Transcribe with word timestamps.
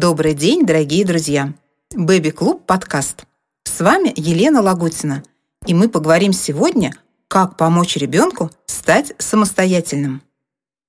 Добрый 0.00 0.32
день, 0.32 0.64
дорогие 0.64 1.04
друзья! 1.04 1.52
Бэби-клуб 1.94 2.64
подкаст. 2.64 3.24
С 3.64 3.80
вами 3.80 4.10
Елена 4.16 4.62
Лагутина, 4.62 5.22
и 5.66 5.74
мы 5.74 5.90
поговорим 5.90 6.32
сегодня, 6.32 6.94
как 7.28 7.58
помочь 7.58 7.98
ребенку 7.98 8.50
стать 8.64 9.12
самостоятельным. 9.18 10.22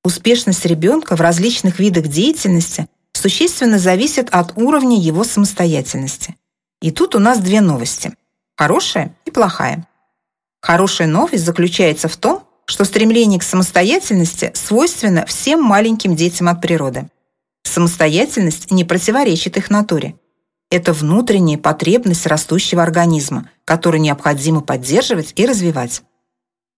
Успешность 0.05 0.65
ребенка 0.65 1.17
в 1.17 1.19
различных 1.19 1.77
видах 1.79 2.07
деятельности 2.07 2.87
существенно 3.11 3.79
зависит 3.79 4.29
от 4.29 4.57
уровня 4.57 4.97
его 4.97 5.25
самостоятельности. 5.25 6.37
И 6.81 6.89
тут 6.89 7.13
у 7.13 7.19
нас 7.19 7.39
две 7.39 7.59
новости– 7.59 8.13
хорошая 8.55 9.13
и 9.25 9.31
плохая. 9.31 9.85
Хорошая 10.61 11.09
новость 11.09 11.43
заключается 11.43 12.07
в 12.07 12.15
том, 12.15 12.43
что 12.63 12.85
стремление 12.85 13.41
к 13.41 13.43
самостоятельности 13.43 14.53
свойственно 14.55 15.25
всем 15.25 15.61
маленьким 15.61 16.15
детям 16.15 16.47
от 16.47 16.61
природы. 16.61 17.09
Самостоятельность 17.63 18.71
не 18.71 18.83
противоречит 18.83 19.57
их 19.57 19.69
натуре. 19.69 20.15
Это 20.69 20.93
внутренняя 20.93 21.57
потребность 21.57 22.25
растущего 22.25 22.81
организма, 22.81 23.49
которую 23.65 24.01
необходимо 24.01 24.61
поддерживать 24.61 25.33
и 25.35 25.45
развивать. 25.45 26.01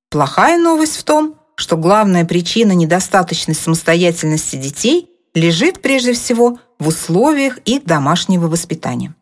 Плохая 0.09 0.58
новость 0.58 0.98
в 0.98 1.03
том, 1.03 1.35
что 1.55 1.77
главная 1.77 2.25
причина 2.25 2.72
недостаточной 2.72 3.55
самостоятельности 3.55 4.55
детей 4.55 5.09
лежит 5.34 5.81
прежде 5.81 6.13
всего 6.13 6.59
в 6.80 6.88
условиях 6.88 7.58
их 7.66 7.86
домашнего 7.86 8.47
воспитания. 8.47 9.16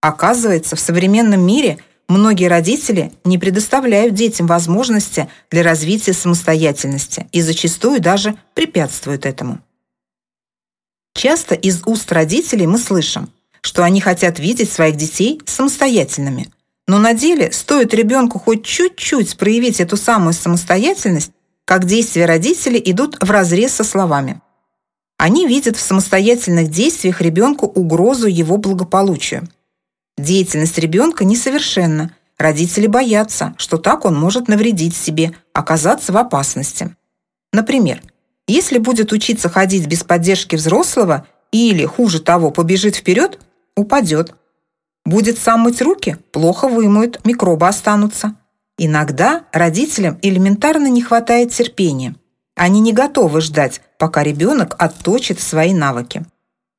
Оказывается, 0.00 0.76
в 0.76 0.80
современном 0.80 1.44
мире 1.46 1.78
многие 2.08 2.48
родители 2.48 3.12
не 3.24 3.38
предоставляют 3.38 4.14
детям 4.14 4.46
возможности 4.46 5.28
для 5.50 5.62
развития 5.62 6.12
самостоятельности 6.12 7.28
и 7.32 7.40
зачастую 7.40 8.00
даже 8.00 8.34
препятствуют 8.54 9.26
этому. 9.26 9.60
Часто 11.14 11.54
из 11.54 11.82
уст 11.86 12.10
родителей 12.12 12.66
мы 12.66 12.78
слышим, 12.78 13.30
что 13.60 13.84
они 13.84 14.00
хотят 14.00 14.38
видеть 14.38 14.72
своих 14.72 14.96
детей 14.96 15.40
самостоятельными. 15.46 16.50
Но 16.88 16.98
на 16.98 17.14
деле 17.14 17.52
стоит 17.52 17.94
ребенку 17.94 18.38
хоть 18.38 18.64
чуть-чуть 18.64 19.36
проявить 19.36 19.80
эту 19.80 19.96
самую 19.96 20.32
самостоятельность, 20.32 21.30
как 21.64 21.84
действия 21.84 22.26
родителей 22.26 22.82
идут 22.84 23.16
вразрез 23.20 23.72
со 23.72 23.84
словами. 23.84 24.40
Они 25.16 25.46
видят 25.46 25.76
в 25.76 25.80
самостоятельных 25.80 26.68
действиях 26.68 27.20
ребенку 27.20 27.66
угрозу 27.66 28.26
его 28.26 28.56
благополучию. 28.56 29.48
Деятельность 30.18 30.78
ребенка 30.78 31.24
несовершенна. 31.24 32.14
Родители 32.38 32.88
боятся, 32.88 33.54
что 33.56 33.78
так 33.78 34.04
он 34.04 34.18
может 34.18 34.48
навредить 34.48 34.96
себе, 34.96 35.32
оказаться 35.52 36.12
в 36.12 36.16
опасности. 36.16 36.96
Например, 37.52 38.02
если 38.46 38.78
будет 38.78 39.12
учиться 39.12 39.48
ходить 39.48 39.86
без 39.86 40.04
поддержки 40.04 40.56
взрослого 40.56 41.26
или, 41.52 41.84
хуже 41.84 42.20
того, 42.20 42.50
побежит 42.50 42.96
вперед, 42.96 43.38
упадет. 43.76 44.34
Будет 45.04 45.38
сам 45.38 45.60
мыть 45.60 45.82
руки, 45.82 46.16
плохо 46.32 46.68
вымоет, 46.68 47.24
микробы 47.24 47.66
останутся. 47.68 48.36
Иногда 48.78 49.44
родителям 49.52 50.18
элементарно 50.22 50.86
не 50.86 51.02
хватает 51.02 51.52
терпения. 51.52 52.14
Они 52.54 52.80
не 52.80 52.92
готовы 52.92 53.40
ждать, 53.40 53.80
пока 53.98 54.22
ребенок 54.22 54.74
отточит 54.78 55.40
свои 55.40 55.72
навыки. 55.72 56.24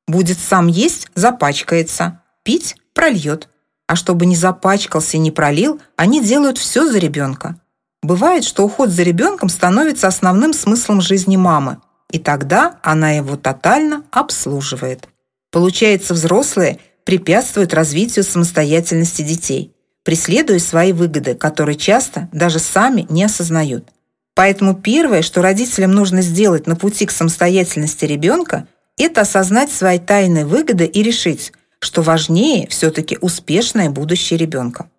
Будет 0.06 0.38
сам 0.38 0.66
есть, 0.66 1.08
запачкается, 1.14 2.22
пить 2.42 2.76
прольет. 2.92 3.48
А 3.86 3.96
чтобы 3.96 4.26
не 4.26 4.36
запачкался 4.36 5.16
и 5.16 5.20
не 5.20 5.30
пролил, 5.30 5.80
они 5.96 6.22
делают 6.22 6.58
все 6.58 6.90
за 6.90 6.98
ребенка. 6.98 7.60
Бывает, 8.04 8.44
что 8.44 8.66
уход 8.66 8.90
за 8.90 9.02
ребенком 9.02 9.48
становится 9.48 10.08
основным 10.08 10.52
смыслом 10.52 11.00
жизни 11.00 11.38
мамы, 11.38 11.78
и 12.10 12.18
тогда 12.18 12.78
она 12.82 13.12
его 13.12 13.36
тотально 13.36 14.04
обслуживает. 14.10 15.08
Получается, 15.50 16.12
взрослые 16.12 16.80
препятствуют 17.04 17.72
развитию 17.72 18.22
самостоятельности 18.22 19.22
детей, 19.22 19.72
преследуя 20.02 20.58
свои 20.58 20.92
выгоды, 20.92 21.34
которые 21.34 21.76
часто 21.76 22.28
даже 22.30 22.58
сами 22.58 23.06
не 23.08 23.24
осознают. 23.24 23.88
Поэтому 24.34 24.74
первое, 24.74 25.22
что 25.22 25.40
родителям 25.40 25.92
нужно 25.92 26.20
сделать 26.20 26.66
на 26.66 26.76
пути 26.76 27.06
к 27.06 27.10
самостоятельности 27.10 28.04
ребенка, 28.04 28.68
это 28.98 29.22
осознать 29.22 29.72
свои 29.72 29.98
тайные 29.98 30.44
выгоды 30.44 30.84
и 30.84 31.02
решить, 31.02 31.54
что 31.78 32.02
важнее 32.02 32.68
все-таки 32.68 33.16
успешное 33.22 33.88
будущее 33.88 34.38
ребенка. 34.38 34.90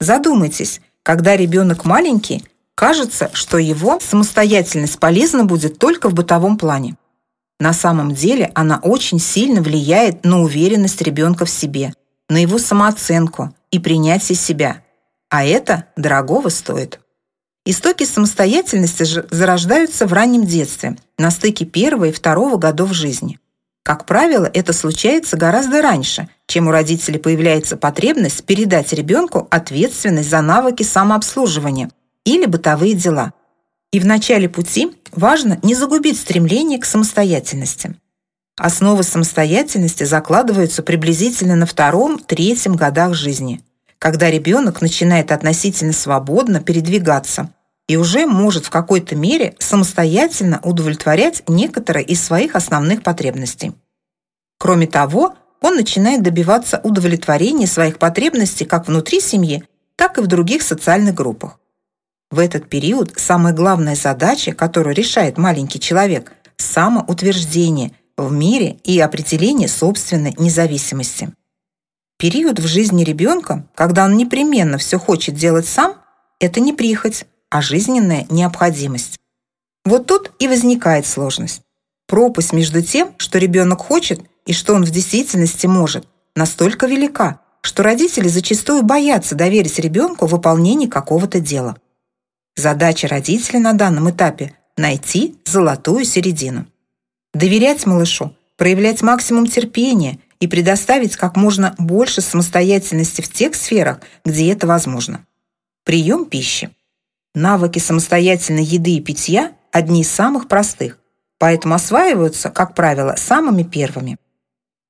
Задумайтесь, 0.00 0.82
когда 1.02 1.36
ребенок 1.36 1.84
маленький, 1.84 2.44
кажется, 2.74 3.30
что 3.32 3.58
его 3.58 3.98
самостоятельность 4.00 4.98
полезна 4.98 5.44
будет 5.44 5.78
только 5.78 6.08
в 6.08 6.14
бытовом 6.14 6.56
плане. 6.56 6.96
На 7.58 7.72
самом 7.72 8.12
деле 8.12 8.50
она 8.54 8.80
очень 8.82 9.18
сильно 9.18 9.62
влияет 9.62 10.24
на 10.24 10.42
уверенность 10.42 11.00
ребенка 11.02 11.44
в 11.44 11.50
себе, 11.50 11.94
на 12.28 12.38
его 12.38 12.58
самооценку 12.58 13.54
и 13.70 13.78
принятие 13.78 14.36
себя. 14.36 14.82
А 15.30 15.44
это 15.44 15.86
дорогого 15.96 16.48
стоит. 16.48 17.00
Истоки 17.64 18.04
самостоятельности 18.04 19.04
же 19.04 19.26
зарождаются 19.30 20.06
в 20.06 20.12
раннем 20.12 20.44
детстве, 20.44 20.96
на 21.18 21.30
стыке 21.30 21.64
первого 21.64 22.06
и 22.06 22.12
второго 22.12 22.56
годов 22.56 22.92
жизни. 22.92 23.38
Как 23.82 24.06
правило, 24.06 24.48
это 24.52 24.72
случается 24.72 25.36
гораздо 25.36 25.82
раньше, 25.82 26.28
чем 26.46 26.68
у 26.68 26.70
родителей 26.70 27.18
появляется 27.18 27.76
потребность 27.76 28.44
передать 28.44 28.92
ребенку 28.92 29.48
ответственность 29.50 30.30
за 30.30 30.40
навыки 30.40 30.84
самообслуживания 30.84 31.90
или 32.24 32.46
бытовые 32.46 32.94
дела. 32.94 33.32
И 33.90 33.98
в 33.98 34.06
начале 34.06 34.48
пути 34.48 34.92
важно 35.10 35.58
не 35.62 35.74
загубить 35.74 36.18
стремление 36.18 36.78
к 36.78 36.84
самостоятельности. 36.84 37.96
Основы 38.56 39.02
самостоятельности 39.02 40.04
закладываются 40.04 40.82
приблизительно 40.82 41.56
на 41.56 41.66
втором-третьем 41.66 42.76
годах 42.76 43.14
жизни, 43.14 43.62
когда 43.98 44.30
ребенок 44.30 44.80
начинает 44.80 45.32
относительно 45.32 45.92
свободно 45.92 46.60
передвигаться 46.60 47.50
и 47.88 47.96
уже 47.96 48.26
может 48.26 48.66
в 48.66 48.70
какой-то 48.70 49.16
мере 49.16 49.54
самостоятельно 49.58 50.60
удовлетворять 50.62 51.42
некоторые 51.48 52.04
из 52.04 52.22
своих 52.22 52.54
основных 52.54 53.02
потребностей. 53.02 53.72
Кроме 54.58 54.86
того, 54.86 55.34
он 55.60 55.76
начинает 55.76 56.22
добиваться 56.22 56.80
удовлетворения 56.82 57.66
своих 57.66 57.98
потребностей 57.98 58.64
как 58.64 58.88
внутри 58.88 59.20
семьи, 59.20 59.64
так 59.96 60.18
и 60.18 60.20
в 60.20 60.26
других 60.26 60.62
социальных 60.62 61.14
группах. 61.14 61.58
В 62.30 62.38
этот 62.38 62.68
период 62.68 63.12
самая 63.16 63.52
главная 63.52 63.94
задача, 63.94 64.52
которую 64.52 64.94
решает 64.94 65.36
маленький 65.36 65.78
человек– 65.80 66.32
самоутверждение 66.56 67.92
в 68.16 68.32
мире 68.32 68.78
и 68.84 68.98
определение 69.00 69.68
собственной 69.68 70.34
независимости. 70.38 71.32
Период 72.18 72.58
в 72.58 72.66
жизни 72.66 73.04
ребенка, 73.04 73.66
когда 73.74 74.04
он 74.04 74.16
непременно 74.16 74.78
все 74.78 74.98
хочет 74.98 75.34
делать 75.34 75.66
сам, 75.66 75.96
это 76.40 76.60
не 76.60 76.72
прихоть, 76.72 77.26
а 77.52 77.60
жизненная 77.60 78.26
необходимость. 78.30 79.18
Вот 79.84 80.06
тут 80.06 80.32
и 80.38 80.48
возникает 80.48 81.06
сложность. 81.06 81.60
Пропасть 82.08 82.54
между 82.54 82.80
тем, 82.80 83.14
что 83.18 83.36
ребенок 83.38 83.82
хочет, 83.82 84.22
и 84.46 84.54
что 84.54 84.72
он 84.72 84.84
в 84.84 84.90
действительности 84.90 85.66
может, 85.66 86.08
настолько 86.34 86.86
велика, 86.86 87.40
что 87.60 87.82
родители 87.82 88.26
зачастую 88.26 88.82
боятся 88.84 89.34
доверить 89.34 89.78
ребенку 89.78 90.24
выполнение 90.24 90.88
какого-то 90.88 91.40
дела. 91.40 91.76
Задача 92.56 93.06
родителя 93.06 93.60
на 93.60 93.74
данном 93.74 94.08
этапе– 94.08 94.54
найти 94.78 95.36
золотую 95.44 96.06
середину. 96.06 96.66
Доверять 97.34 97.84
малышу, 97.84 98.34
проявлять 98.56 99.02
максимум 99.02 99.46
терпения 99.46 100.18
и 100.40 100.46
предоставить 100.46 101.16
как 101.16 101.36
можно 101.36 101.74
больше 101.76 102.22
самостоятельности 102.22 103.20
в 103.20 103.30
тех 103.30 103.54
сферах, 103.54 104.00
где 104.24 104.50
это 104.50 104.66
возможно. 104.66 105.26
Прием 105.84 106.24
пищи. 106.24 106.70
Навыки 107.34 107.78
самостоятельной 107.78 108.64
еды 108.64 108.96
и 108.96 109.00
питья– 109.00 109.52
одни 109.72 110.02
из 110.02 110.10
самых 110.10 110.48
простых, 110.48 110.98
поэтому 111.38 111.74
осваиваются, 111.74 112.50
как 112.50 112.74
правило, 112.74 113.14
самыми 113.16 113.62
первыми. 113.62 114.18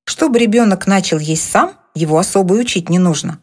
Чтобы 0.05 0.39
ребенок 0.39 0.85
начал 0.85 1.19
есть 1.19 1.49
сам, 1.49 1.73
его 1.95 2.17
особо 2.17 2.53
учить 2.53 2.89
не 2.89 2.99
нужно. 2.99 3.39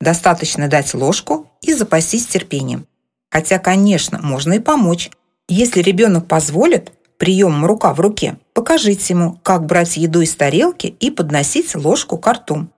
Достаточно 0.00 0.68
дать 0.68 0.94
ложку 0.94 1.50
и 1.62 1.72
запастись 1.72 2.26
терпением. 2.26 2.86
Хотя, 3.28 3.58
конечно, 3.58 4.20
можно 4.22 4.52
и 4.52 4.60
помочь. 4.60 5.10
Если 5.48 5.82
ребенок 5.82 6.28
позволит, 6.28 6.92
приемом 7.18 7.66
рука 7.66 7.92
в 7.92 8.00
руке, 8.00 8.38
покажите 8.52 9.14
ему, 9.14 9.40
как 9.42 9.66
брать 9.66 9.96
еду 9.96 10.20
из 10.20 10.34
тарелки 10.36 10.86
и 10.86 11.10
подносить 11.10 11.74
ложку 11.74 12.18
к 12.18 12.32
рту. 12.32 12.68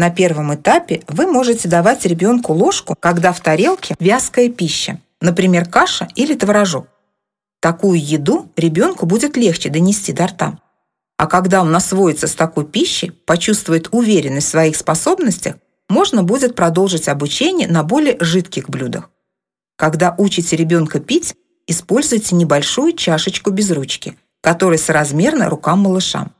На 0.00 0.08
первом 0.08 0.54
этапе 0.54 1.02
вы 1.08 1.26
можете 1.26 1.68
давать 1.68 2.06
ребенку 2.06 2.54
ложку, 2.54 2.96
когда 2.98 3.34
в 3.34 3.40
тарелке 3.40 3.94
вязкая 4.00 4.48
пища, 4.48 4.98
например, 5.20 5.68
каша 5.68 6.08
или 6.14 6.34
творожок. 6.34 6.86
Такую 7.60 8.02
еду 8.02 8.50
ребенку 8.56 9.04
будет 9.04 9.36
легче 9.36 9.68
донести 9.68 10.14
до 10.14 10.28
рта. 10.28 10.58
А 11.18 11.26
когда 11.26 11.60
он 11.60 11.76
освоится 11.76 12.28
с 12.28 12.34
такой 12.34 12.64
пищей, 12.64 13.10
почувствует 13.10 13.90
уверенность 13.92 14.46
в 14.46 14.50
своих 14.52 14.74
способностях, 14.74 15.56
можно 15.90 16.22
будет 16.22 16.56
продолжить 16.56 17.06
обучение 17.06 17.68
на 17.68 17.84
более 17.84 18.16
жидких 18.20 18.70
блюдах. 18.70 19.10
Когда 19.76 20.14
учите 20.16 20.56
ребенка 20.56 21.00
пить, 21.00 21.34
используйте 21.66 22.36
небольшую 22.36 22.94
чашечку 22.94 23.50
без 23.50 23.70
ручки, 23.70 24.16
которая 24.40 24.78
соразмерна 24.78 25.50
рукам 25.50 25.80
малыша. 25.80 26.30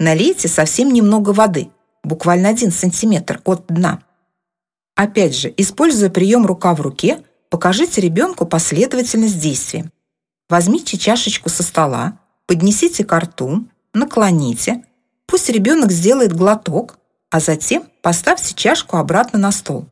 налейте 0.00 0.48
совсем 0.48 0.92
немного 0.92 1.30
воды, 1.30 1.70
буквально 2.06 2.48
1 2.50 2.70
сантиметр 2.70 3.40
от 3.44 3.66
дна. 3.66 4.00
Опять 4.94 5.36
же, 5.36 5.52
используя 5.56 6.08
прием 6.08 6.46
рука 6.46 6.74
в 6.74 6.80
руке, 6.80 7.22
покажите 7.50 8.00
ребенку 8.00 8.46
последовательность 8.46 9.40
действий. 9.40 9.84
Возьмите 10.48 10.96
чашечку 10.96 11.48
со 11.48 11.62
стола, 11.62 12.18
поднесите 12.46 13.04
к 13.04 13.18
рту, 13.18 13.64
наклоните, 13.92 14.84
пусть 15.26 15.48
ребенок 15.50 15.90
сделает 15.90 16.32
глоток, 16.32 16.98
а 17.30 17.40
затем 17.40 17.84
поставьте 18.02 18.54
чашку 18.54 18.96
обратно 18.96 19.38
на 19.38 19.50
стол. 19.50 19.86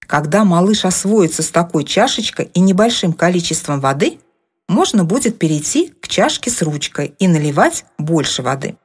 Когда 0.00 0.44
малыш 0.44 0.84
освоится 0.84 1.42
с 1.42 1.50
такой 1.50 1.84
чашечкой 1.84 2.50
и 2.52 2.60
небольшим 2.60 3.12
количеством 3.12 3.80
воды, 3.80 4.18
можно 4.66 5.04
будет 5.04 5.38
перейти 5.38 5.94
к 6.00 6.08
чашке 6.08 6.50
с 6.50 6.62
ручкой 6.62 7.14
и 7.18 7.28
наливать 7.28 7.84
больше 7.96 8.42
воды. 8.42 8.76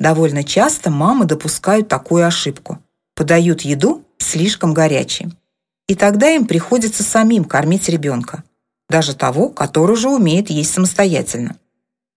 Довольно 0.00 0.44
часто 0.44 0.90
мамы 0.90 1.24
допускают 1.24 1.88
такую 1.88 2.26
ошибку. 2.26 2.78
Подают 3.14 3.62
еду 3.62 4.04
слишком 4.18 4.72
горячей. 4.72 5.32
И 5.88 5.94
тогда 5.94 6.30
им 6.30 6.46
приходится 6.46 7.02
самим 7.02 7.44
кормить 7.44 7.88
ребенка, 7.88 8.44
даже 8.88 9.14
того, 9.14 9.48
который 9.48 9.92
уже 9.92 10.08
умеет 10.08 10.50
есть 10.50 10.72
самостоятельно. 10.72 11.56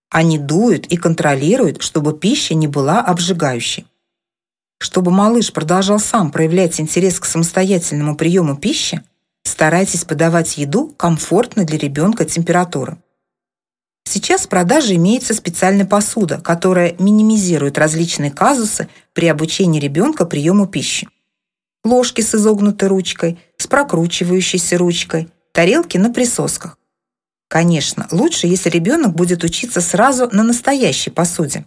Они 0.09 0.37
дуют 0.37 0.87
и 0.87 0.97
контролируют, 0.97 1.81
чтобы 1.81 2.17
пища 2.17 2.53
не 2.53 2.67
была 2.67 2.99
обжигающей. 2.99 3.87
Чтобы 4.77 5.11
малыш 5.11 5.53
продолжал 5.53 5.99
сам 5.99 6.31
проявлять 6.31 6.79
интерес 6.81 7.19
к 7.19 7.25
самостоятельному 7.25 8.15
приему 8.17 8.57
пищи, 8.57 9.03
старайтесь 9.43 10.03
подавать 10.03 10.57
еду 10.57 10.93
комфортно 10.97 11.63
для 11.63 11.77
ребенка 11.77 12.25
температуры. 12.25 12.97
Сейчас 14.03 14.45
в 14.45 14.49
продаже 14.49 14.95
имеется 14.95 15.33
специальная 15.33 15.85
посуда, 15.85 16.39
которая 16.39 16.95
минимизирует 16.99 17.77
различные 17.77 18.31
казусы 18.31 18.89
при 19.13 19.27
обучении 19.27 19.79
ребенка 19.79 20.25
приему 20.25 20.67
пищи. 20.67 21.07
Ложки 21.83 22.21
с 22.21 22.35
изогнутой 22.35 22.89
ручкой, 22.89 23.39
с 23.57 23.67
прокручивающейся 23.67 24.77
ручкой, 24.77 25.29
тарелки 25.51 25.97
на 25.97 26.11
присосках. 26.11 26.77
Конечно, 27.47 28.07
лучше, 28.11 28.47
если 28.47 28.69
ребенок 28.69 29.13
будет 29.13 29.43
учиться 29.43 29.81
сразу 29.81 30.29
на 30.31 30.43
настоящей 30.43 31.09
посуде. 31.09 31.65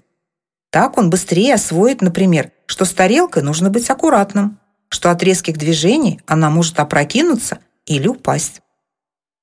Так 0.71 0.99
он 0.99 1.11
быстрее 1.11 1.55
освоит, 1.55 2.01
например, 2.01 2.51
что 2.67 2.85
с 2.85 2.93
тарелкой 2.93 3.43
нужно 3.43 3.71
быть 3.71 3.91
аккуратным, 3.91 4.59
что 4.89 5.11
от 5.11 5.23
резких 5.23 5.59
движений 5.59 6.21
она 6.27 6.51
может 6.51 6.79
опрокинуться 6.79 7.59
или 7.87 8.09
упасть. 8.09 8.61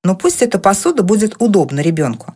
Но 0.04 0.16
пусть 0.16 0.42
эта 0.42 0.58
посуда 0.60 1.04
будет 1.04 1.36
удобна 1.40 1.82
ребенку. 1.82 2.36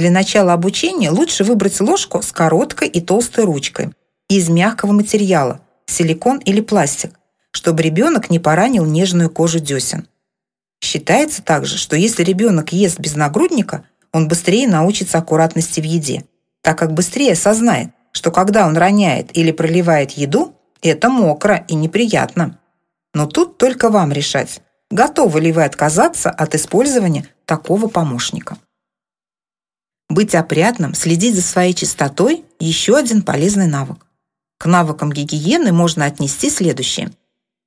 Для 0.00 0.10
начала 0.10 0.54
обучения 0.54 1.10
лучше 1.10 1.44
выбрать 1.44 1.78
ложку 1.78 2.22
с 2.22 2.32
короткой 2.32 2.88
и 2.88 3.02
толстой 3.02 3.44
ручкой 3.44 3.90
из 4.30 4.48
мягкого 4.48 4.92
материала, 4.92 5.60
силикон 5.84 6.38
или 6.38 6.62
пластик, 6.62 7.20
чтобы 7.50 7.82
ребенок 7.82 8.30
не 8.30 8.38
поранил 8.38 8.86
нежную 8.86 9.28
кожу 9.28 9.58
десен. 9.58 10.08
Считается 10.82 11.42
также, 11.42 11.76
что 11.76 11.96
если 11.96 12.24
ребенок 12.24 12.72
ест 12.72 12.98
без 12.98 13.14
нагрудника, 13.14 13.84
он 14.10 14.26
быстрее 14.26 14.66
научится 14.66 15.18
аккуратности 15.18 15.82
в 15.82 15.84
еде, 15.84 16.24
так 16.62 16.78
как 16.78 16.94
быстрее 16.94 17.32
осознает, 17.32 17.90
что 18.12 18.30
когда 18.30 18.66
он 18.66 18.78
роняет 18.78 19.36
или 19.36 19.52
проливает 19.52 20.12
еду, 20.12 20.54
это 20.80 21.10
мокро 21.10 21.66
и 21.68 21.74
неприятно. 21.74 22.58
Но 23.12 23.26
тут 23.26 23.58
только 23.58 23.90
вам 23.90 24.12
решать, 24.12 24.62
готовы 24.90 25.42
ли 25.42 25.52
вы 25.52 25.62
отказаться 25.64 26.30
от 26.30 26.54
использования 26.54 27.26
такого 27.44 27.86
помощника. 27.86 28.56
Быть 30.10 30.34
опрятным, 30.34 30.92
следить 30.94 31.36
за 31.36 31.42
своей 31.42 31.72
чистотой– 31.72 32.44
еще 32.58 32.96
один 32.96 33.22
полезный 33.22 33.68
навык. 33.68 34.04
К 34.58 34.66
навыкам 34.66 35.12
гигиены 35.12 35.72
можно 35.72 36.04
отнести 36.04 36.50
следующее. 36.50 37.12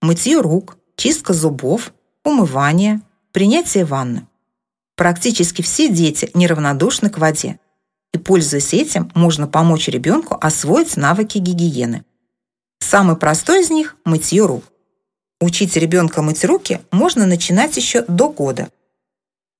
Мытье 0.01 0.41
рук, 0.41 0.77
чистка 0.97 1.33
зубов, 1.33 1.93
умывание, 2.25 2.99
принятие 3.31 3.85
ванны. 3.85 4.27
Практически 4.97 5.61
все 5.61 5.87
дети 5.87 6.29
неравнодушны 6.33 7.09
к 7.09 7.17
воде 7.17 7.59
и, 8.13 8.17
пользуясь 8.17 8.73
этим, 8.73 9.09
можно 9.15 9.47
помочь 9.47 9.87
ребенку 9.87 10.37
освоить 10.39 10.97
навыки 10.97 11.37
гигиены. 11.37 12.03
Самый 12.79 13.15
простой 13.15 13.61
из 13.61 13.69
них– 13.69 13.95
мытье 14.05 14.45
рук. 14.45 14.65
Учить 15.39 15.77
ребенка 15.77 16.21
мыть 16.21 16.43
руки 16.43 16.81
можно 16.91 17.25
начинать 17.25 17.77
еще 17.77 18.01
до 18.03 18.27
года. 18.27 18.69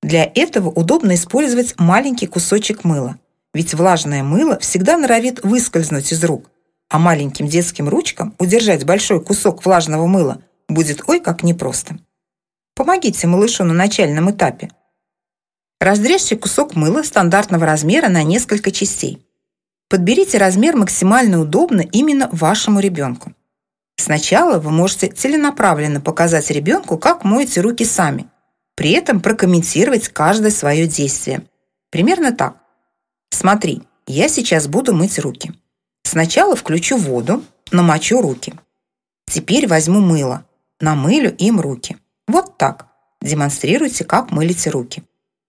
Для 0.04 0.30
этого 0.34 0.68
удобно 0.68 1.14
использовать 1.14 1.74
маленький 1.78 2.26
кусочек 2.26 2.84
мыла, 2.84 3.18
ведь 3.52 3.74
влажное 3.74 4.22
мыло 4.22 4.58
всегда 4.60 4.96
норовит 4.96 5.42
выскользнуть 5.42 6.12
из 6.12 6.22
рук, 6.22 6.50
а 6.88 6.98
маленьким 6.98 7.48
детским 7.48 7.88
ручкам 7.88 8.34
удержать 8.38 8.84
большой 8.84 9.20
кусок 9.20 9.64
влажного 9.64 10.06
мыла 10.06 10.42
будет 10.68 11.02
ой 11.08 11.18
как 11.20 11.42
непросто. 11.42 11.98
Помогите 12.76 13.26
малышу 13.26 13.64
на 13.64 13.74
начальном 13.74 14.30
этапе– 14.30 14.70
Разрежьте 15.84 16.36
кусок 16.36 16.76
мыла 16.76 17.02
стандартного 17.02 17.66
размера 17.66 18.08
на 18.08 18.22
несколько 18.22 18.70
частей. 18.70 19.26
Подберите 19.90 20.38
размер 20.38 20.76
максимально 20.76 21.40
удобно 21.40 21.82
именно 21.82 22.28
вашему 22.32 22.80
ребенку. 22.80 23.34
Сначала 23.96 24.58
вы 24.58 24.70
можете 24.70 25.08
целенаправленно 25.08 26.00
показать 26.00 26.50
ребенку, 26.50 26.96
как 26.96 27.24
моете 27.24 27.60
руки 27.60 27.84
сами, 27.84 28.30
при 28.74 28.90
этом 28.92 29.20
прокомментировать 29.20 30.08
каждое 30.08 30.50
свое 30.50 30.86
действие. 30.86 31.46
Примерно 31.90 32.32
так. 32.32 32.56
Смотри, 33.30 33.82
я 34.06 34.28
сейчас 34.28 34.66
буду 34.66 34.94
мыть 34.94 35.18
руки. 35.18 35.52
Сначала 36.02 36.56
включу 36.56 36.96
воду, 36.96 37.44
намочу 37.70 38.20
руки. 38.20 38.54
Теперь 39.26 39.66
возьму 39.66 40.00
мыло, 40.00 40.44
намылю 40.80 41.34
им 41.36 41.60
руки. 41.60 41.96
Вот 42.26 42.58
так. 42.58 42.88
Демонстрируйте, 43.22 44.04
как 44.04 44.30
мылите 44.30 44.70
руки. 44.70 45.02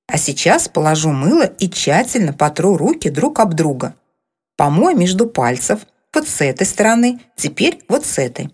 А 0.08 0.18
сейчас 0.18 0.70
положу 0.70 1.12
мыло 1.12 1.44
и 1.44 1.70
тщательно 1.70 2.32
потру 2.32 2.78
руки 2.78 3.10
друг 3.10 3.40
об 3.40 3.54
друга. 3.54 3.96
Помой 4.56 4.94
между 4.96 5.28
пальцев, 5.28 5.82
вот 6.14 6.28
с 6.28 6.42
этой 6.42 6.66
стороны, 6.66 7.20
теперь 7.36 7.84
вот 7.90 8.06
с 8.06 8.18
этой. 8.18 8.52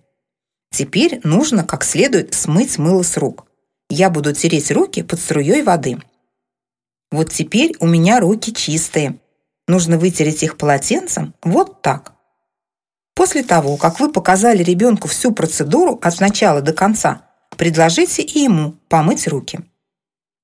Теперь 0.71 1.19
нужно 1.23 1.63
как 1.63 1.83
следует 1.83 2.33
смыть 2.33 2.77
мыло 2.77 3.03
с 3.03 3.17
рук. 3.17 3.45
Я 3.93 4.09
буду 4.09 4.31
тереть 4.31 4.71
руки 4.71 5.03
под 5.03 5.19
струей 5.19 5.63
воды. 5.63 5.97
Вот 7.11 7.29
теперь 7.29 7.75
у 7.81 7.87
меня 7.87 8.21
руки 8.21 8.53
чистые. 8.53 9.19
Нужно 9.67 9.97
вытереть 9.97 10.43
их 10.43 10.55
полотенцем 10.57 11.33
вот 11.43 11.81
так. 11.81 12.13
После 13.15 13.43
того, 13.43 13.75
как 13.75 13.99
вы 13.99 14.09
показали 14.09 14.63
ребенку 14.63 15.09
всю 15.09 15.33
процедуру 15.33 15.99
от 16.01 16.21
начала 16.21 16.61
до 16.61 16.71
конца, 16.71 17.27
предложите 17.57 18.21
и 18.21 18.43
ему 18.43 18.77
помыть 18.87 19.27
руки. 19.27 19.59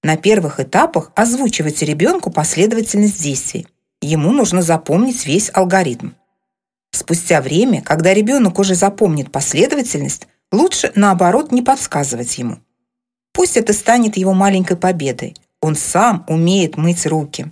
На 0.04 0.18
первых 0.18 0.60
этапах 0.60 1.14
озвучивайте 1.16 1.86
ребенку 1.86 2.30
последовательность 2.30 3.24
действий. 3.24 3.66
Ему 4.02 4.34
нужно 4.34 4.62
запомнить 4.62 5.26
весь 5.26 5.50
алгоритм. 5.54 6.10
Спустя 6.92 7.42
время, 7.42 7.82
когда 7.82 8.14
ребенок 8.14 8.60
уже 8.60 8.76
запомнит 8.76 9.32
последовательность, 9.32 10.28
лучше, 10.52 10.92
наоборот, 10.96 11.54
не 11.54 11.62
подсказывать 11.62 12.38
ему. 12.40 12.60
Пусть 13.38 13.56
это 13.56 13.72
станет 13.72 14.18
его 14.18 14.34
маленькой 14.34 14.76
победой. 14.76 15.38
Он 15.62 15.76
сам 15.76 16.26
умеет 16.28 16.76
мыть 16.76 17.06
руки. 17.06 17.50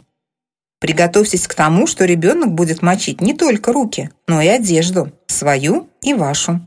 Приготовьтесь 0.81 1.47
к 1.47 1.53
тому, 1.53 1.87
что 1.87 2.03
ребенок 2.03 2.53
будет 2.53 2.81
мочить 2.81 3.21
не 3.21 3.33
только 3.33 3.71
руки, 3.71 4.09
но 4.27 4.41
и 4.41 4.47
одежду, 4.47 5.13
свою 5.27 5.87
и 6.01 6.13
вашу. 6.13 6.59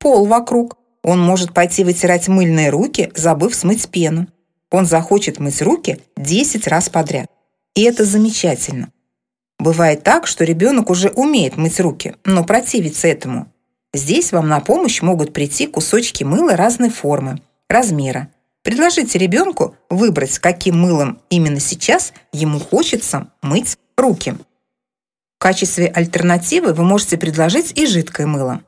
Пол 0.00 0.26
вокруг. 0.26 0.76
Он 1.04 1.20
может 1.20 1.54
пойти 1.54 1.84
вытирать 1.84 2.26
мыльные 2.26 2.70
руки, 2.70 3.12
забыв 3.14 3.54
смыть 3.54 3.88
пену 3.88 4.26
он 4.72 4.86
захочет 4.86 5.38
мыть 5.38 5.62
руки 5.62 6.00
10 6.16 6.66
раз 6.66 6.88
подряд. 6.88 7.30
И 7.76 7.82
это 7.82 8.04
замечательно. 8.04 8.90
Бывает 9.58 10.02
так, 10.02 10.26
что 10.26 10.44
ребенок 10.44 10.90
уже 10.90 11.10
умеет 11.10 11.56
мыть 11.56 11.78
руки, 11.78 12.16
но 12.24 12.42
противится 12.42 13.06
этому. 13.06 13.52
Здесь 13.94 14.32
вам 14.32 14.48
на 14.48 14.60
помощь 14.60 15.02
могут 15.02 15.32
прийти 15.32 15.66
кусочки 15.66 16.24
мыла 16.24 16.56
разной 16.56 16.88
формы, 16.88 17.40
размера. 17.68 18.28
Предложите 18.62 19.18
ребенку 19.18 19.76
выбрать, 19.90 20.38
каким 20.38 20.80
мылом 20.80 21.20
именно 21.30 21.60
сейчас 21.60 22.12
ему 22.32 22.60
хочется 22.60 23.32
мыть 23.42 23.76
руки. 23.96 24.36
В 25.38 25.42
качестве 25.42 25.88
альтернативы 25.88 26.72
вы 26.72 26.84
можете 26.84 27.18
предложить 27.18 27.76
и 27.76 27.86
жидкое 27.86 28.26
мыло. 28.26 28.62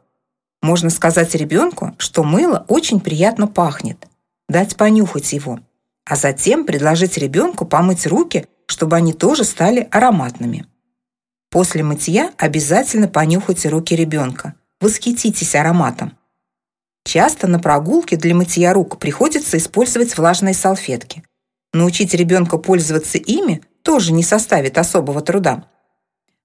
Можно 0.63 0.91
сказать 0.91 1.35
ребенку, 1.35 1.95
что 1.99 2.25
мыло 2.25 2.65
очень 2.69 3.01
приятно 3.01 3.47
пахнет, 3.47 4.09
дать 4.49 4.77
понюхать 4.77 5.33
его– 5.33 5.61
а 6.05 6.17
затем 6.17 6.67
предложить 6.67 7.17
ребенку 7.17 7.65
помыть 7.65 8.07
руки, 8.07 8.47
чтобы 8.67 8.97
они 8.97 9.13
тоже 9.13 9.45
стали 9.45 9.89
ароматными. 9.91 10.67
После 11.51 11.83
мытья 11.83 12.33
обязательно 12.37 13.09
понюхайте 13.09 13.69
руки 13.69 13.95
ребенка. 13.97 14.55
Восхититесь 14.81 15.55
ароматом. 15.55 16.19
Часто 17.05 17.47
на 17.47 17.59
прогулке 17.59 18.17
для 18.17 18.35
мытья 18.35 18.73
рук 18.73 18.99
приходится 18.99 19.57
использовать 19.59 20.17
влажные 20.17 20.55
салфетки. 20.55 21.23
Научить 21.73 22.15
ребенка 22.15 22.59
пользоваться 22.59 23.19
ими 23.19 23.63
тоже 23.83 24.13
не 24.13 24.23
составит 24.23 24.79
особого 24.79 25.21
труда. 25.21 25.65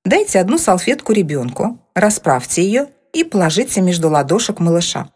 Дайте 0.04 0.40
одну 0.40 0.58
салфетку 0.58 1.14
ребенку, 1.14 1.80
расправьте 1.94 2.64
ее 2.64 2.88
и 3.14 3.24
положите 3.24 3.82
между 3.82 4.10
ладошек 4.10 4.60
малыша. 4.60 5.10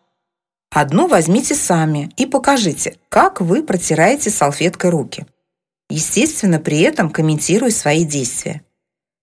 Одну 0.72 1.08
возьмите 1.08 1.54
сами 1.54 2.12
и 2.18 2.26
покажите, 2.26 2.98
как 3.10 3.42
вы 3.42 3.64
протираете 3.64 4.30
салфеткой 4.30 4.90
руки. 4.90 5.26
Естественно, 5.90 6.60
при 6.60 6.80
этом 6.82 7.10
комментируя 7.10 7.70
свои 7.70 8.06
действия. 8.06 8.64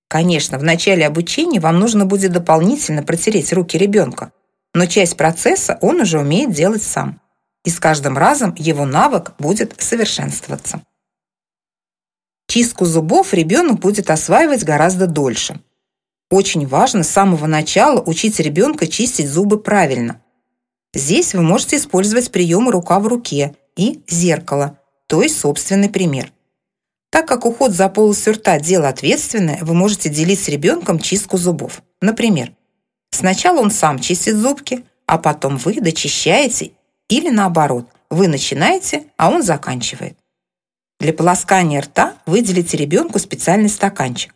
Конечно, 0.09 0.59
в 0.59 0.63
начале 0.63 1.07
обучения 1.07 1.61
вам 1.61 1.81
нужно 1.81 2.05
будет 2.05 2.33
дополнительно 2.33 3.03
протереть 3.03 3.53
руки 3.53 3.77
ребенка, 3.77 4.33
но 4.75 4.87
часть 4.87 5.17
процесса 5.17 5.79
он 5.81 6.01
уже 6.01 6.19
умеет 6.19 6.53
делать 6.53 6.83
сам. 6.83 7.21
И 7.65 7.71
с 7.71 7.79
каждым 7.79 8.17
разом 8.17 8.55
его 8.57 8.87
навык 8.87 9.33
будет 9.39 9.81
совершенствоваться. 9.81 10.83
Чистку 12.49 12.85
зубов 12.85 13.35
ребенок 13.35 13.81
будет 13.81 14.11
осваивать 14.11 14.65
гораздо 14.65 15.07
дольше. 15.07 15.61
Очень 16.31 16.67
важно 16.67 17.03
с 17.03 17.11
самого 17.11 17.47
начала 17.47 18.01
учить 18.01 18.41
ребенка 18.41 18.87
чистить 18.87 19.29
зубы 19.29 19.61
правильно. 19.61 20.23
Здесь 20.95 21.35
вы 21.35 21.43
можете 21.43 21.77
использовать 21.77 22.33
приемы 22.33 22.73
рука 22.73 22.99
в 22.99 23.07
руке 23.07 23.55
и 23.77 24.03
зеркало, 24.09 24.79
то 25.07 25.23
есть 25.23 25.39
собственный 25.39 25.89
пример. 25.89 26.33
Так 27.11 27.27
как 27.27 27.45
уход 27.45 27.73
за 27.73 27.89
полостью 27.89 28.35
рта– 28.35 28.59
дело 28.61 28.89
ответственное, 28.89 29.59
вы 29.63 29.75
можете 29.75 30.09
делить 30.09 30.41
с 30.41 30.49
ребенком 30.49 31.01
чистку 31.01 31.37
зубов. 31.37 31.83
Например, 32.01 32.53
сначала 33.11 33.61
он 33.61 33.71
сам 33.71 33.99
чистит 33.99 34.37
зубки, 34.37 34.85
а 35.07 35.19
потом 35.19 35.57
вы 35.57 35.81
дочищаете 35.81 36.73
или 37.09 37.31
наоборот, 37.31 37.87
вы 38.11 38.29
начинаете, 38.29 39.05
а 39.17 39.31
он 39.31 39.43
заканчивает. 39.43 40.17
Для 41.01 41.13
полоскания 41.13 41.81
рта 41.81 42.15
выделите 42.27 42.77
ребенку 42.77 43.19
специальный 43.19 43.69
стаканчик. 43.69 44.35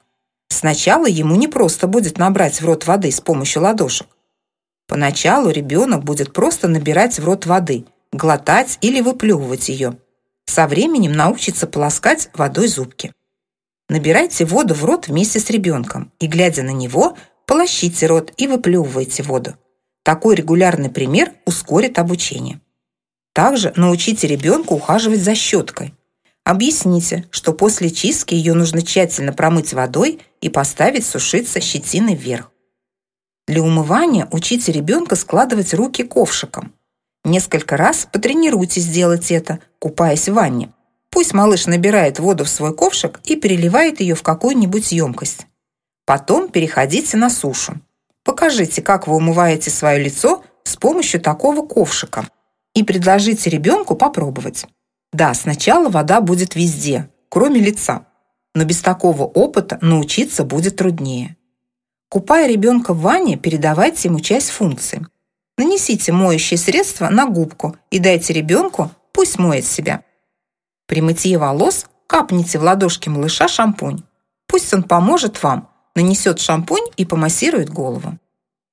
Сначала 0.49 1.07
ему 1.07 1.37
не 1.37 1.49
просто 1.49 1.87
будет 1.87 2.19
набрать 2.19 2.61
в 2.61 2.65
рот 2.65 2.87
воды 2.87 3.11
с 3.11 3.21
помощью 3.21 3.63
ладошек. 3.63 4.07
Поначалу 4.87 5.51
ребенок 5.51 6.05
будет 6.05 6.33
просто 6.33 6.69
набирать 6.69 7.19
в 7.19 7.25
рот 7.25 7.47
воды, 7.47 7.85
глотать 8.13 8.79
или 8.81 9.01
выплевывать 9.01 9.69
ее. 9.69 9.99
Со 10.47 10.67
временем 10.67 11.13
научится 11.13 11.67
полоскать 11.67 12.31
водой 12.35 12.69
зубки. 12.69 13.13
Набирайте 13.89 14.45
воду 14.45 14.75
в 14.75 14.85
рот 14.85 15.09
вместе 15.09 15.41
с 15.41 15.51
ребенком 15.51 16.13
и, 16.19 16.27
глядя 16.27 16.63
на 16.63 16.71
него, 16.71 17.17
полощите 17.47 18.07
рот 18.07 18.33
и 18.37 18.47
выплевывайте 18.47 19.23
воду. 19.23 19.57
Такой 20.03 20.35
регулярный 20.35 20.91
пример 20.91 21.33
ускорит 21.47 21.99
обучение. 21.99 22.61
Также 23.33 23.73
научите 23.77 24.27
ребенка 24.27 24.73
ухаживать 24.73 25.21
за 25.21 25.35
щеткой. 25.35 25.95
Объясните, 26.45 27.27
что 27.31 27.53
после 27.55 27.91
чистки 27.91 28.35
ее 28.35 28.53
нужно 28.53 28.83
тщательно 28.83 29.33
промыть 29.33 29.73
водой 29.73 30.21
и 30.43 30.51
поставить 30.51 31.07
сушиться 31.07 31.61
щетиной 31.61 32.15
вверх. 32.15 32.53
Для 33.49 33.63
умывания 33.63 34.29
учите 34.31 34.73
ребенка 34.73 35.17
складывать 35.17 35.75
руки 35.75 36.05
ковшиком. 36.05 36.75
Несколько 37.25 37.79
раз 37.79 38.07
потренируйтесь 38.11 38.87
делать 38.87 39.31
это, 39.31 39.61
купаясь 39.79 40.29
в 40.29 40.35
ванне. 40.35 40.71
Пусть 41.11 41.33
малыш 41.33 41.67
набирает 41.67 42.19
воду 42.19 42.45
в 42.45 42.49
свой 42.49 42.75
ковшик 42.75 43.21
и 43.25 43.37
переливает 43.37 44.01
ее 44.01 44.15
в 44.15 44.23
какую-нибудь 44.23 44.93
емкость. 44.93 45.47
Потом 46.07 46.49
переходите 46.49 47.17
на 47.17 47.31
сушу. 47.31 47.81
Покажите, 48.25 48.83
как 48.83 49.07
вы 49.07 49.17
умываете 49.17 49.71
свое 49.71 50.03
лицо 50.03 50.45
с 50.65 50.77
помощью 50.77 51.21
такого 51.21 51.67
ковшика 51.67 52.29
и 52.75 52.83
предложите 52.83 53.51
ребенку 53.51 53.95
попробовать. 53.95 54.67
Да, 55.13 55.33
сначала 55.35 55.89
вода 55.89 56.21
будет 56.21 56.57
везде, 56.57 57.09
кроме 57.29 57.61
лица, 57.61 58.07
но 58.55 58.65
без 58.65 58.81
такого 58.81 59.25
опыта 59.25 59.79
научиться 59.81 60.45
будет 60.45 60.77
труднее. 60.77 61.37
Купая 62.09 62.49
ребенка 62.49 62.95
в 62.95 63.01
ванне, 63.01 63.37
передавайте 63.37 64.09
ему 64.09 64.21
часть 64.21 64.51
функции. 64.51 65.07
Нанесите 65.57 66.13
моющее 66.13 66.59
средство 66.59 67.09
на 67.09 67.27
губку 67.27 67.77
и 67.91 67.99
дайте 67.99 68.33
ребенку, 68.33 68.91
пусть 69.13 69.39
моет 69.39 69.65
себя. 69.65 70.03
При 70.87 71.01
мытье 71.01 71.39
волос 71.39 71.87
капните 72.07 72.59
в 72.59 72.63
ладошки 72.63 73.09
малыша 73.09 73.49
шампунь. 73.49 74.03
Пусть 74.47 74.73
он 74.75 74.83
поможет 74.83 75.43
вам, 75.43 75.69
нанесет 75.95 76.41
шампунь 76.41 76.87
и 76.97 77.05
помассирует 77.05 77.71
голову. 77.71 78.19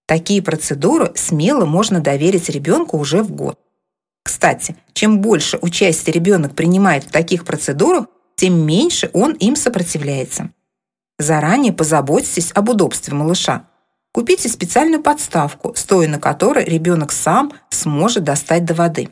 Такие 0.06 0.42
процедуры 0.42 1.12
смело 1.16 1.66
можно 1.66 2.00
доверить 2.00 2.50
ребенку 2.50 2.98
уже 2.98 3.24
в 3.24 3.32
год. 3.32 3.58
Кстати, 4.24 4.76
чем 4.94 5.22
больше 5.22 5.58
участия 5.62 6.12
ребенок 6.12 6.56
принимает 6.56 7.06
в 7.06 7.12
таких 7.12 7.46
процедурах, 7.46 8.06
тем 8.36 8.66
меньше 8.66 9.10
он 9.14 9.34
им 9.34 9.56
сопротивляется. 9.56 10.52
Заранее 11.18 11.74
позаботьтесь 11.74 12.52
об 12.54 12.70
удобстве 12.70 13.14
малыша. 13.14 13.68
Купите 14.12 14.50
специальную 14.50 15.02
подставку, 15.02 15.74
стоя 15.76 16.08
на 16.08 16.20
которой 16.20 16.66
ребенок 16.66 17.12
сам 17.12 17.54
сможет 17.70 18.24
достать 18.24 18.66
до 18.66 18.74
воды. 18.74 19.10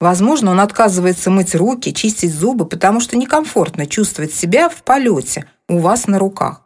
Возможно, 0.00 0.50
он 0.50 0.60
отказывается 0.60 1.30
мыть 1.30 1.54
руки, 1.54 1.94
чистить 1.94 2.34
зубы, 2.34 2.66
потому 2.66 3.00
что 3.00 3.16
некомфортно 3.16 3.86
чувствовать 3.86 4.34
себя 4.34 4.68
в 4.68 4.82
полете 4.82 5.46
у 5.68 5.78
вас 5.78 6.06
на 6.06 6.18
руках. 6.18 6.62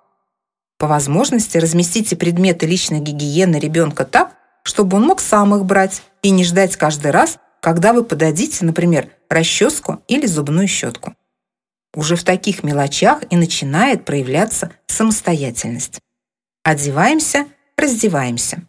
По 0.79 0.87
возможности 0.87 1.59
разместите 1.59 2.17
предметы 2.17 2.67
личной 2.67 3.01
гигиены 3.01 3.57
ребенка 3.57 4.05
так, 4.05 4.37
чтобы 4.65 4.97
он 4.97 5.05
мог 5.05 5.21
сам 5.21 5.55
их 5.55 5.65
брать 5.65 6.03
и 6.23 6.31
не 6.31 6.45
ждать 6.45 6.77
каждый 6.77 7.11
раз, 7.11 7.39
когда 7.61 7.93
вы 7.93 8.05
подадите, 8.05 8.65
например, 8.65 9.09
расческу 9.29 10.03
или 10.09 10.27
зубную 10.27 10.69
щетку. 10.69 11.15
Уже 11.95 12.17
в 12.17 12.25
таких 12.25 12.65
мелочах 12.65 13.23
и 13.31 13.37
начинает 13.37 14.05
проявляться 14.05 14.73
самостоятельность. 14.87 16.01
Одеваемся, 16.65 17.47
раздеваемся. 17.77 18.63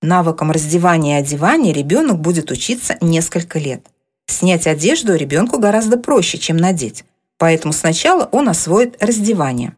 Навыкам 0.00 0.50
раздевания 0.50 1.18
и 1.18 1.22
одевания 1.22 1.74
ребенок 1.74 2.20
будет 2.20 2.50
учиться 2.50 2.96
несколько 3.02 3.58
лет. 3.58 3.86
Снять 4.26 4.66
одежду 4.66 5.14
ребенку 5.14 5.58
гораздо 5.58 5.98
проще, 5.98 6.38
чем 6.38 6.56
надеть, 6.56 7.04
поэтому 7.36 7.74
сначала 7.74 8.24
он 8.32 8.48
освоит 8.48 8.96
раздевание. 9.02 9.76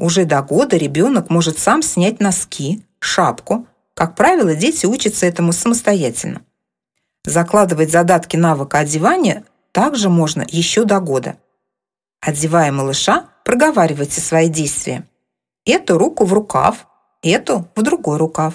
Уже 0.00 0.24
до 0.24 0.40
года 0.40 0.78
ребенок 0.78 1.28
может 1.28 1.58
сам 1.58 1.82
снять 1.82 2.20
носки, 2.20 2.82
шапку. 3.00 3.66
Как 3.92 4.16
правило, 4.16 4.54
дети 4.54 4.86
учатся 4.86 5.26
этому 5.26 5.52
самостоятельно. 5.52 6.40
Закладывать 7.24 7.90
задатки 7.90 8.38
навыка 8.38 8.78
одевания 8.78 9.44
также 9.72 10.08
можно 10.08 10.42
еще 10.48 10.84
до 10.84 11.00
года. 11.00 11.36
Одевая 12.22 12.72
малыша, 12.72 13.28
проговаривайте 13.44 14.22
свои 14.22 14.48
действия. 14.48 15.06
Эту 15.66 15.98
руку 15.98 16.24
в 16.24 16.32
рукав, 16.32 16.86
эту 17.22 17.68
в 17.76 17.82
другой 17.82 18.16
рукав. 18.16 18.54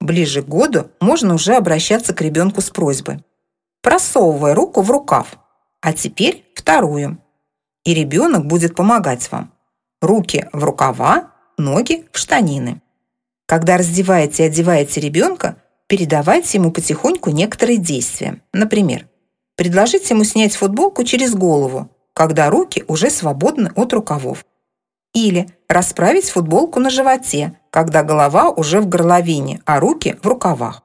Ближе 0.00 0.42
к 0.42 0.46
году 0.46 0.92
можно 1.00 1.34
уже 1.34 1.56
обращаться 1.56 2.14
к 2.14 2.20
ребенку 2.20 2.60
с 2.60 2.70
просьбой. 2.70 3.24
Просовывая 3.82 4.54
руку 4.54 4.82
в 4.82 4.92
рукав, 4.92 5.38
а 5.80 5.92
теперь 5.92 6.44
вторую. 6.54 7.18
И 7.82 7.94
ребенок 7.94 8.46
будет 8.46 8.76
помогать 8.76 9.28
вам. 9.32 9.52
Руки 10.00 10.46
в 10.52 10.62
рукава, 10.62 11.32
ноги 11.56 12.06
в 12.12 12.18
штанины. 12.18 12.80
Когда 13.46 13.76
раздеваете 13.76 14.44
и 14.44 14.46
одеваете 14.46 15.00
ребенка, 15.00 15.56
передавайте 15.88 16.58
ему 16.58 16.70
потихоньку 16.70 17.30
некоторые 17.30 17.78
действия. 17.78 18.40
Например, 18.52 19.08
предложите 19.56 20.14
ему 20.14 20.22
снять 20.22 20.54
футболку 20.54 21.02
через 21.02 21.34
голову, 21.34 21.90
когда 22.12 22.48
руки 22.48 22.84
уже 22.86 23.10
свободны 23.10 23.72
от 23.74 23.92
рукавов. 23.92 24.44
Или 25.14 25.48
расправить 25.68 26.30
футболку 26.30 26.78
на 26.78 26.90
животе, 26.90 27.58
когда 27.70 28.04
голова 28.04 28.50
уже 28.50 28.80
в 28.80 28.88
горловине, 28.88 29.62
а 29.64 29.80
руки 29.80 30.16
в 30.22 30.26
рукавах. 30.26 30.82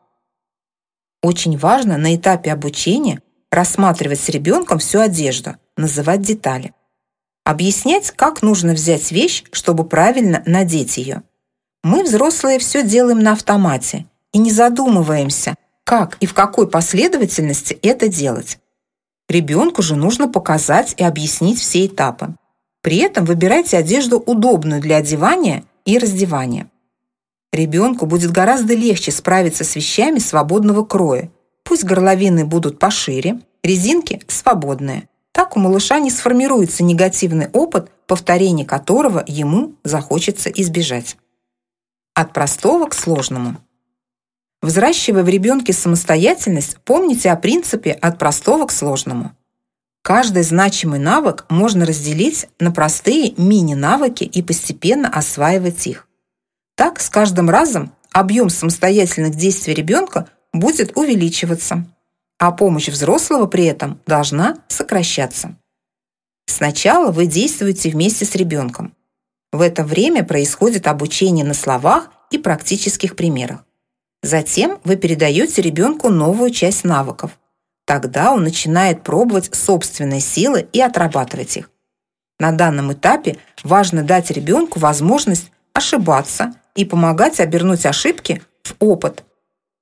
Очень 1.22 1.58
важно 1.58 1.98
на 1.98 2.16
этапе 2.16 2.52
обучения 2.52 3.22
рассматривать 3.52 4.20
с 4.20 4.30
ребенком 4.30 4.80
всю 4.80 5.00
одежду, 5.00 5.56
называть 5.78 6.22
детали. 6.22 6.74
Объяснять, 7.46 8.12
как 8.12 8.42
нужно 8.42 8.74
взять 8.74 9.12
вещь, 9.12 9.44
чтобы 9.52 9.84
правильно 9.84 10.42
надеть 10.46 10.98
ее. 10.98 11.24
Мы, 11.84 12.04
взрослые, 12.04 12.60
все 12.60 12.84
делаем 12.84 13.20
на 13.20 13.34
автомате 13.34 14.06
и 14.32 14.38
не 14.38 14.52
задумываемся, 14.52 15.56
как 15.84 16.18
и 16.22 16.26
в 16.26 16.34
какой 16.34 16.70
последовательности 16.70 17.78
это 17.82 18.08
делать. 18.08 18.60
Ребенку 19.28 19.82
же 19.82 19.96
нужно 19.96 20.30
показать 20.30 20.94
и 20.98 21.04
объяснить 21.04 21.60
все 21.60 21.86
этапы. 21.86 22.36
При 22.82 22.98
этом 22.98 23.26
выбирайте 23.26 23.78
одежду 23.78 24.20
удобную 24.20 24.82
для 24.82 24.98
одевания 24.98 25.64
и 25.86 25.98
раздевания. 25.98 26.70
Ребенку 27.52 28.06
будет 28.06 28.32
гораздо 28.32 28.74
легче 28.74 29.12
справиться 29.12 29.64
с 29.64 29.76
вещами 29.76 30.20
свободного 30.20 30.86
кроя. 30.86 31.30
Пусть 31.64 31.84
горловины 31.84 32.46
будут 32.46 32.80
пошире, 32.80 33.40
резинки 33.64 34.22
свободные. 34.28 35.08
Так 35.34 35.58
у 35.58 35.60
малыша 35.60 36.00
не 36.00 36.12
сформируется 36.12 36.84
негативный 36.84 37.50
опыт, 37.54 37.92
повторение 38.06 38.66
которого 38.66 39.24
ему 39.28 39.74
захочется 39.84 40.50
избежать. 40.50 41.18
От 42.14 42.34
простого 42.34 42.88
к 42.88 42.94
сложному. 42.94 43.58
Взращивая 44.62 45.24
в 45.24 45.30
ребенке 45.30 45.74
самостоятельность, 45.74 46.78
помните 46.86 47.32
о 47.32 47.36
принципе 47.36 47.92
«от 47.92 48.20
простого 48.20 48.68
к 48.68 48.72
сложному». 48.72 49.36
Каждый 50.04 50.44
значимый 50.44 51.00
навык 51.00 51.46
можно 51.50 51.86
разделить 51.86 52.48
на 52.60 52.72
простые 52.72 53.34
мини-навыки 53.38 54.26
и 54.26 54.42
постепенно 54.42 55.10
осваивать 55.10 55.88
их. 55.88 56.08
Так, 56.76 57.00
с 57.00 57.10
каждым 57.10 57.50
разом 57.50 57.92
объем 58.12 58.50
самостоятельных 58.50 59.36
действий 59.36 59.74
ребенка 59.74 60.28
будет 60.54 60.96
увеличиваться, 60.98 61.86
а 62.44 62.52
помощь 62.52 62.90
взрослого 62.90 63.46
при 63.46 63.64
этом 63.64 64.02
должна 64.06 64.58
сокращаться. 64.68 65.56
Сначала 66.46 67.10
вы 67.10 67.26
действуете 67.26 67.90
вместе 67.90 68.26
с 68.26 68.36
ребенком. 68.36 68.94
В 69.54 69.62
это 69.62 69.86
время 69.86 70.26
происходит 70.26 70.88
обучение 70.88 71.46
на 71.46 71.54
словах 71.54 72.10
и 72.32 72.38
практических 72.38 73.16
примерах. 73.16 73.64
Затем 74.24 74.82
вы 74.84 74.98
передаете 74.98 75.62
ребенку 75.62 76.10
новую 76.10 76.50
часть 76.50 76.84
навыков. 76.84 77.32
Тогда 77.86 78.34
он 78.34 78.44
начинает 78.44 79.04
пробовать 79.04 79.56
собственные 79.56 80.20
силы 80.20 80.68
и 80.74 80.82
отрабатывать 80.82 81.56
их. 81.56 81.72
На 82.42 82.52
данном 82.52 82.92
этапе 82.92 83.38
важно 83.64 84.04
дать 84.04 84.32
ребенку 84.32 84.80
возможность 84.80 85.50
ошибаться 85.72 86.56
и 86.76 86.84
помогать 86.84 87.40
обернуть 87.40 87.86
ошибки 87.86 88.42
в 88.64 88.76
опыт. 88.80 89.24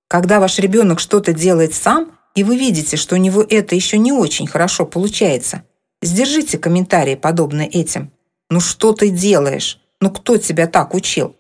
Когда 0.08 0.40
ваш 0.40 0.60
ребенок 0.60 1.00
что-то 1.00 1.34
делает 1.34 1.74
сам, 1.74 2.12
и 2.36 2.44
вы 2.44 2.58
видите, 2.58 2.98
что 2.98 3.16
у 3.16 3.18
него 3.18 3.46
это 3.48 3.76
еще 3.76 3.98
не 3.98 4.12
очень 4.12 4.48
хорошо 4.48 4.86
получается, 4.86 5.64
сдержите 6.02 6.58
комментарии, 6.58 7.16
подобные 7.16 7.68
этим. 7.68 8.12
«Ну 8.50 8.60
что 8.60 8.94
ты 8.94 9.10
делаешь? 9.10 9.80
Ну 10.00 10.10
кто 10.10 10.38
тебя 10.38 10.68
так 10.68 10.94
учил?» 10.94 11.36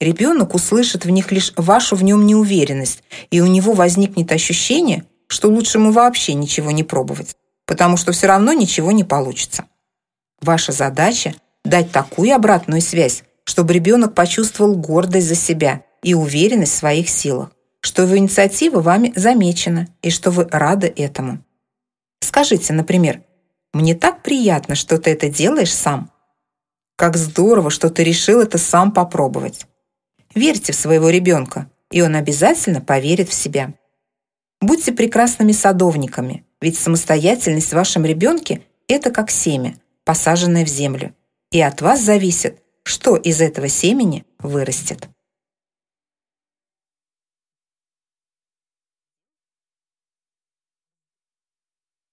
Ребенок 0.00 0.54
услышит 0.54 1.04
в 1.04 1.10
них 1.10 1.30
лишь 1.30 1.52
вашу 1.56 1.96
в 1.96 2.02
нем 2.02 2.26
неуверенность, 2.26 3.02
и 3.30 3.40
у 3.40 3.46
него 3.46 3.72
возникнет 3.72 4.32
ощущение, 4.32 5.04
что 5.28 5.48
лучше 5.48 5.78
ему 5.78 5.92
вообще 5.92 6.34
ничего 6.34 6.72
не 6.72 6.82
пробовать, 6.82 7.36
потому 7.66 7.96
что 7.96 8.12
все 8.12 8.26
равно 8.26 8.52
ничего 8.52 8.90
не 8.92 9.04
получится. 9.04 9.64
Ваша 10.40 10.72
задача– 10.72 11.34
дать 11.64 11.92
такую 11.92 12.34
обратную 12.34 12.82
связь, 12.82 13.22
чтобы 13.44 13.72
ребенок 13.72 14.14
почувствовал 14.14 14.74
гордость 14.74 15.28
за 15.28 15.36
себя 15.36 15.84
и 16.02 16.14
уверенность 16.14 16.72
в 16.72 16.78
своих 16.78 17.08
силах, 17.08 17.50
что 17.82 18.02
его 18.02 18.16
инициатива 18.16 18.80
вами 18.80 19.12
замечена 19.16 19.88
и 20.00 20.10
что 20.10 20.30
вы 20.30 20.48
рады 20.50 20.86
этому. 20.86 21.44
Скажите, 22.20 22.72
например, 22.72 23.22
«Мне 23.74 23.94
так 23.94 24.22
приятно, 24.22 24.74
что 24.74 24.98
ты 24.98 25.10
это 25.10 25.28
делаешь 25.28 25.74
сам». 25.74 26.10
Как 26.96 27.16
здорово, 27.16 27.70
что 27.70 27.90
ты 27.90 28.04
решил 28.04 28.40
это 28.40 28.58
сам 28.58 28.92
попробовать. 28.92 29.66
Верьте 30.34 30.72
в 30.72 30.76
своего 30.76 31.10
ребенка, 31.10 31.70
и 31.90 32.00
он 32.00 32.14
обязательно 32.14 32.80
поверит 32.80 33.28
в 33.28 33.34
себя. 33.34 33.74
Будьте 34.60 34.92
прекрасными 34.92 35.52
садовниками, 35.52 36.44
ведь 36.60 36.78
самостоятельность 36.78 37.70
в 37.70 37.76
вашем 37.76 38.04
ребенке– 38.04 38.62
это 38.88 39.10
как 39.10 39.30
семя, 39.30 39.74
посаженное 40.04 40.64
в 40.64 40.68
землю. 40.68 41.14
И 41.50 41.60
от 41.60 41.82
вас 41.82 42.00
зависит, 42.00 42.62
что 42.84 43.16
из 43.16 43.40
этого 43.40 43.68
семени 43.68 44.24
вырастет. 44.38 45.08